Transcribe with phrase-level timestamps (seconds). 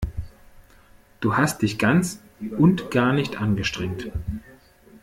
[1.19, 2.23] Du hast dich ganz
[2.57, 4.09] und gar nicht angestrengt.